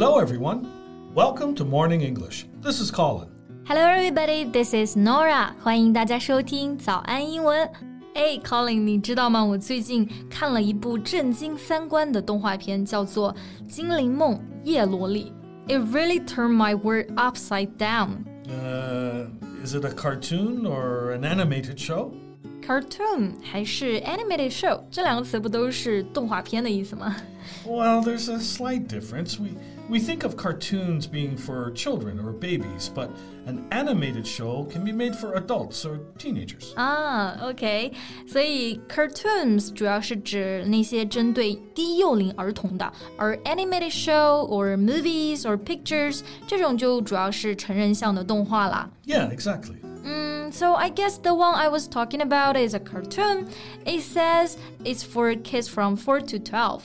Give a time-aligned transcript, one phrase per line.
[0.00, 0.68] Hello, everyone.
[1.12, 2.46] Welcome to Morning English.
[2.62, 3.30] This is Colin.
[3.66, 4.44] Hello, everybody.
[4.44, 5.52] This is Norah.
[5.60, 7.68] 欢迎大家收听早安英文。
[8.14, 9.44] 哎，Colin，你知道吗？
[9.44, 13.34] 我最近看了一部震惊三观的动画片，叫做
[13.66, 15.32] 《精灵梦叶罗丽》。
[15.68, 18.18] It really turned my world upside down.
[18.46, 19.26] Uh,
[19.64, 22.12] is it a cartoon or an animated show?
[22.67, 27.15] Cartoon 还是 animated show 这两个词不都是动画片的意思吗？
[27.65, 29.37] Well, there's a slight difference.
[29.37, 29.49] We
[29.89, 33.09] we think of cartoons being for children or babies, but
[33.45, 36.73] an animated show can be made for adults or teenagers.
[36.75, 37.91] 啊，OK，
[38.25, 48.89] 所以 cartoons 主要是指那些针对低幼龄儿童的，而 animated show or movies or pictures 这种就主要是成人向的动画啦。
[49.05, 49.75] Yeah, exactly.
[50.07, 53.47] Mm, so I guess the one I was talking about is a cartoon.
[53.85, 56.81] It says it's for kids from 4 to 12.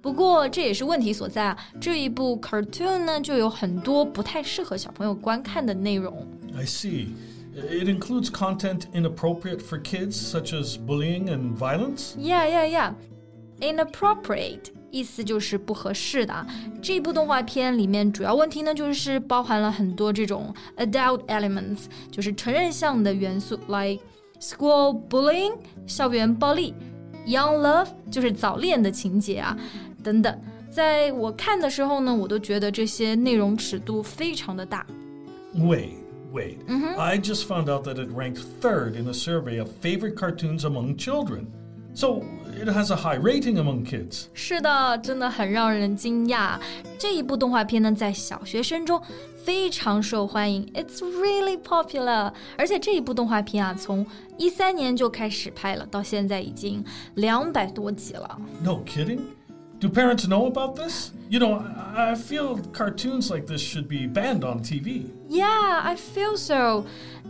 [0.00, 1.56] 不过这也是问题所在啊！
[1.80, 6.26] 这一部 cartoon 呢，就有很多不太适合小朋友观看的内容。
[6.56, 7.08] I see.
[7.54, 12.16] It includes content inappropriate for kids, such as bullying and violence.
[12.16, 12.94] Yeah, yeah, yeah.
[13.60, 16.46] Inappropriate 意思就是不合适的。
[16.80, 24.02] 这部动画片里面主要问题呢，就是包含了很多这种 adult elements，就是成人向的元素，like
[24.40, 26.74] school bullying 校园暴力，
[27.26, 29.56] young love 就是早恋的情节啊，
[30.02, 30.40] 等等。
[30.70, 34.86] 在我看的时候呢，我都觉得这些内容尺度非常的大。
[35.54, 36.00] Wait.
[36.32, 36.98] Wait, mm -hmm.
[36.98, 40.96] I just found out that it ranked third in a survey of favorite cartoons among
[40.96, 41.44] children.
[41.92, 42.22] So
[42.56, 44.24] it has a high rating among kids.
[44.34, 46.58] 是的，真的很让人惊讶。
[46.98, 49.00] 这一部动画片呢，在小学生中
[49.44, 52.32] 非常受欢迎，It's really popular。
[52.56, 54.06] 而且这一部动画片啊，从
[54.38, 58.38] 一三年就开始拍了，到现在已经两百多集了。
[58.62, 59.20] No kidding.
[59.80, 61.10] Do parents know about this?
[61.28, 61.64] You know,
[61.96, 65.06] I feel cartoons like this should be banned on TV.
[65.28, 66.84] Yeah, I feel so.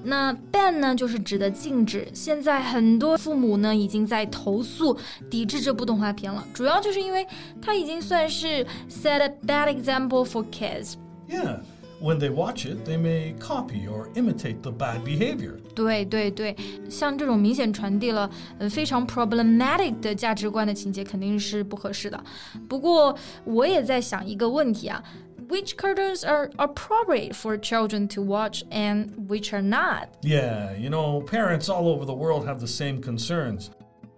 [0.04, 2.08] 那 ban 呢，就是指的禁止。
[2.12, 4.98] 现在很多父母呢，已经在投诉
[5.30, 7.26] 抵制这部动画片了，主要就是因为
[7.62, 10.96] 它已经算是 set a bad example for kids.
[11.28, 11.60] Yeah
[12.00, 15.58] when they watch it, they may copy or imitate the bad behavior.
[15.74, 16.56] 对对对，
[16.88, 22.22] 像这种明显传递了呃非常 problematic 的价值观的情节，肯定是不合适的。
[22.68, 25.02] 不过我也在想一个问题啊。
[25.48, 30.08] Which cartoons are appropriate for children to watch and which are not?
[30.22, 33.66] Yeah, you know, parents all over the world have the same concerns.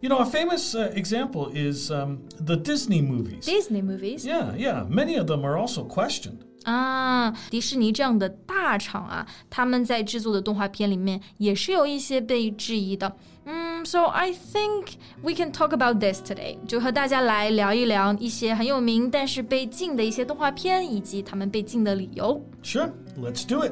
[0.00, 3.47] You know, a famous uh, example is um, the Disney movies.
[3.47, 4.25] Disney movies?
[4.25, 4.84] Yeah, yeah.
[4.88, 6.44] Many of them are also questioned.
[6.64, 13.16] 啊，迪士尼这样的大厂啊，他们在制作的动画片里面也是有一些被质疑的。
[13.46, 14.94] 嗯，So I think
[15.24, 22.40] we can talk about this today，就和大家来聊一聊一些很有名但是被禁的一些动画片，以及他们被禁的理由。
[22.62, 23.72] Sure, let's do it.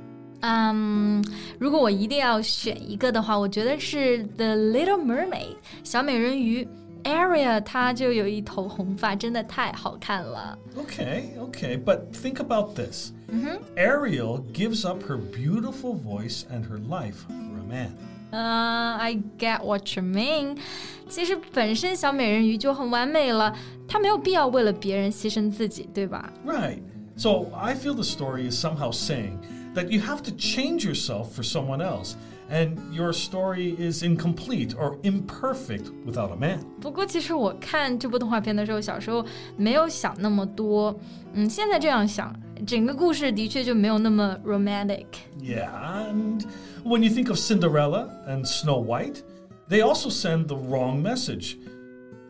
[0.41, 1.23] 嗯，
[1.59, 5.29] 如果我一定要选一个的话，我觉得是《The Little Mermaid》
[5.83, 6.67] 小美人鱼。
[7.03, 10.55] Ariel，她就有一头红发，真的太好看了。
[10.77, 13.11] Okay, okay, but think about this.
[13.27, 13.57] -hmm.
[13.75, 17.89] Ariel gives up her beautiful voice and her life for a man.
[18.31, 20.57] Uh, I get what you mean.
[21.09, 23.51] 其实本身小美人鱼就很完美了，
[23.87, 26.81] 她没有必要为了别人牺牲自己，对吧？Right.
[27.17, 29.39] So I feel the story is somehow saying
[29.74, 32.14] that you have to change yourself for someone else.
[32.48, 36.60] And your story is incomplete or imperfect without a man.
[36.80, 39.26] 不过，其实我看这部动画片的时候，小时候
[39.56, 40.96] 没有想那么多。
[41.34, 42.32] 嗯，现在这样想，
[42.64, 45.06] 整个故事的确就没有那么 romantic.
[45.42, 45.68] Yeah,
[46.08, 46.46] and
[46.84, 49.22] when you think of Cinderella and Snow White,
[49.68, 51.56] they also send the wrong message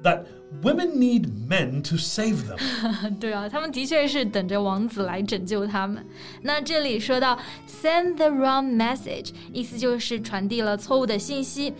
[0.02, 0.24] that
[0.62, 2.57] women need men to save them.
[3.19, 6.06] 对啊，他们的确是等着王子来拯救他们。
[6.42, 7.38] 那这里说到
[7.68, 11.74] send the wrong message，意思就是传递了错误的信息。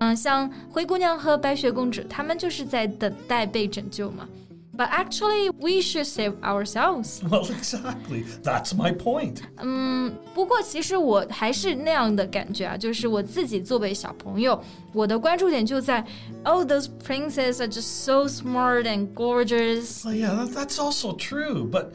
[0.00, 4.28] 嗯，像灰姑娘和白雪公主，她们就是在等待被拯救嘛。
[4.73, 7.21] but actually, we should save ourselves.
[7.29, 8.23] Well, exactly.
[8.43, 9.41] That's my point.
[9.57, 14.61] 嗯，不过其实我还是那样的感觉啊，就是我自己作为小朋友，
[14.93, 16.05] 我的关注点就在，
[16.45, 20.05] Oh, those princes are just so smart and gorgeous.
[20.05, 21.69] Well, yeah, that's also true.
[21.69, 21.87] But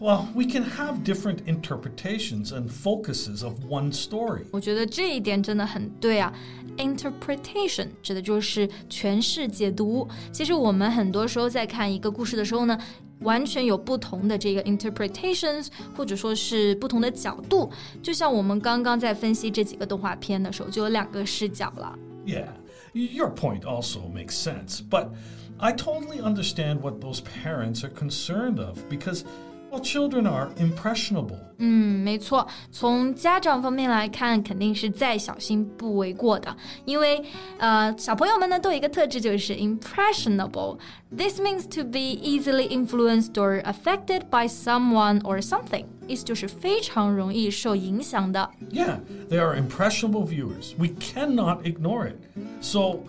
[0.00, 4.46] Well, we can have different interpretations and focuses of one story.
[4.50, 6.32] 我觉得这一点真的很对啊。
[6.76, 10.08] Interpretation 指的就是诠释、解读。
[10.32, 12.76] 其实我们很多时候在看一个故事的时候呢，
[13.20, 17.70] 完全有不同的这个 interpretations，或者说是不同的角度。
[18.02, 21.96] 就像我们刚刚在分析这几个动画片的时候，就有两个视角了。
[22.26, 22.48] Yeah,
[22.92, 25.10] your point also makes sense, but
[25.58, 29.22] I totally understand what those parents are concerned of because
[29.70, 31.38] well, children are impressionable.
[31.58, 36.54] 嗯，没错，从家长方面来看，肯定是再小心不为过的。
[36.84, 37.22] 因为
[37.58, 45.84] 呃，小朋友们呢都有一个特质，就是 impressionable。This means to be easily influenced or affected by someone or something。
[46.08, 48.50] 意思就是非常容易受影响的。
[48.72, 48.98] Yeah,
[49.30, 50.74] they are impressionable viewers.
[50.76, 52.16] We cannot ignore it.
[52.60, 53.04] So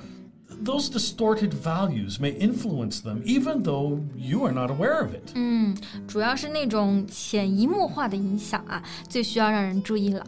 [0.64, 5.32] those distorted values may influence them even though you are not aware of it.
[5.36, 5.76] 嗯，
[6.08, 10.26] 主要是那种潜移默化的影响啊，最需要让人注意了。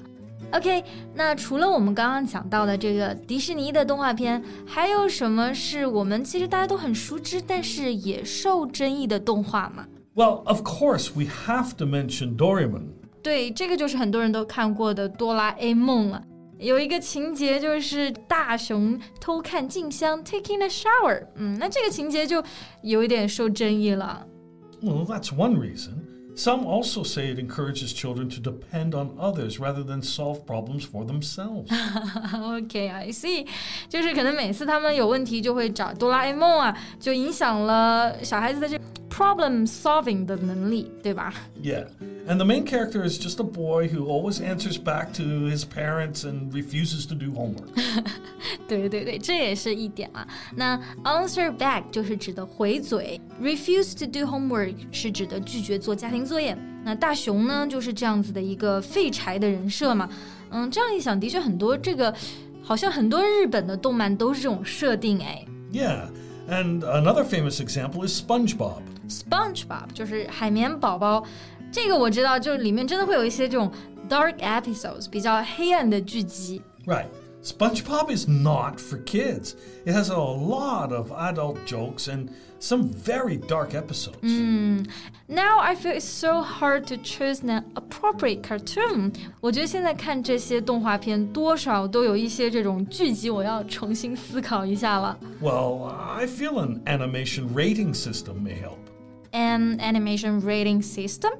[0.52, 0.84] OK，
[1.14, 9.86] 那除了我们刚刚讲到的这个迪士尼的动画片，还有什么是我们其实大家都很熟知，但是也受争议的动画吗？
[10.14, 12.84] Well, of course, we have to mention Doraemon.
[13.22, 16.24] 对，这个就是很多人都看过的哆啦 A 梦了。
[16.60, 22.44] 有一个情节就是大熊偷看静香 taking a shower，嗯，那这个情节就
[22.82, 24.26] 有一点受争议了。
[24.82, 25.94] Well, that's one reason.
[26.38, 31.06] Some also say it encourages children to depend on others rather than solve problems for
[31.06, 31.70] themselves.
[32.34, 33.48] okay, I see.
[33.88, 38.78] 就是可能每次他们有问题就会找哆啦 A 梦啊，就影响了小孩子的这
[39.11, 41.87] problem solving 的能力，对吧？Yeah.
[42.29, 46.23] And the main character is just a boy who always answers back to his parents
[46.25, 47.69] and refuses to do homework.
[48.69, 50.27] 对对对，这也是一点啊。
[50.55, 56.57] 那 answer back 就是指的回嘴，refuse to do homework 是指的拒绝做家庭作业。
[56.85, 60.09] 那大雄呢，就是这样子的一个废柴的人设嘛。
[60.51, 62.15] 嗯，这样一想，的确很多这个
[62.63, 65.45] 好像很多日本的动漫都是这种设定哎。
[65.73, 66.09] Yeah,
[66.49, 68.83] and another famous example is SpongeBob.
[69.10, 71.24] SpongeBob 就是海绵宝宝，
[71.72, 73.72] 这个我知道，就里面真的会有一些这种
[74.10, 76.62] dark episodes，比较黑暗的剧集。
[76.86, 77.08] Right.
[77.44, 79.54] SpongeBob is not for kids.
[79.86, 82.30] It has a lot of adult jokes and
[82.60, 84.24] some very dark episodes.
[84.24, 84.88] Mm.
[85.28, 89.14] Now I feel it's so hard to choose an appropriate cartoon.
[89.42, 95.16] 我觉得现在看这些动画片，多少都有一些这种剧集，我要重新思考一下了。
[95.40, 98.80] Well, I feel an animation rating system may help.
[99.32, 101.32] An animation rating system?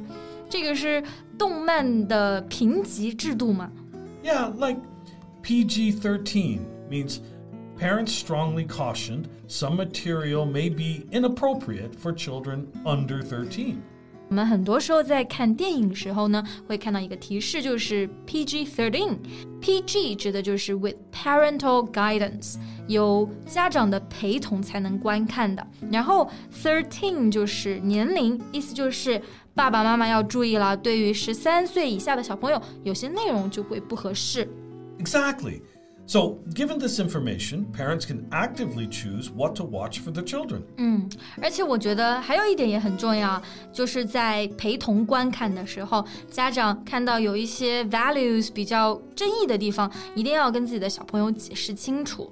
[0.50, 1.04] 这个是
[1.38, 3.72] 动漫的评级制度吗？
[4.24, 4.80] Yeah, like
[5.44, 7.20] PG 13 means
[7.80, 13.82] parents strongly cautioned some material may be inappropriate for children under 13.
[14.31, 19.17] 我们很多时候在看电影的时候呢，会看到一个提示，就是 PG-13。
[19.61, 22.55] PG 指的就是 with parental guidance，
[22.87, 25.67] 有家长的陪同才能观看的。
[25.91, 26.31] 然后
[26.63, 29.21] thirteen 就是年龄，意思就是
[29.53, 34.49] 爸爸妈妈要注意了，对于十三岁以下的小朋友，有些内容就会不合适。
[35.01, 35.61] Exactly.
[36.08, 40.62] So, given this information, parents can actively choose what to watch for their children.
[40.78, 41.10] 嗯，
[41.42, 43.42] 而且我觉得还有一点也很重要，
[43.74, 52.32] 就是在陪同观看的时候，家长看到有一些 values 比较争议的地方，一定要跟自己的小朋友解释清楚。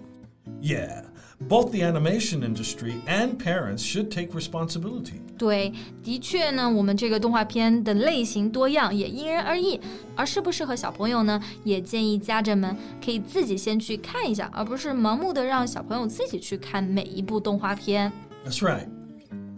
[0.61, 1.05] Yeah.
[1.46, 5.20] both the animation industry and parents should take responsibility.
[5.38, 9.80] 对，的确呢，我们这个动画片的类型多样，也因人而异。
[10.16, 18.12] 而适不适合小朋友呢，也建议家长们可以自己先去看一下，而不是盲目的让小朋友自己去看每一部动画片。
[18.44, 18.88] That's right.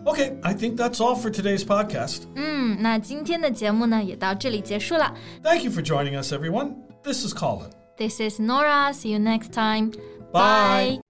[0.05, 2.23] Okay, I think that's all for today's podcast.
[2.35, 5.15] 嗯，那今天的节目呢，也到这里结束了。
[5.43, 6.75] Thank you for joining us, everyone.
[7.03, 7.71] This is Colin.
[7.97, 8.93] This is Norah.
[8.93, 9.93] See you next time.
[10.33, 10.99] Bye.
[10.99, 11.10] Bye.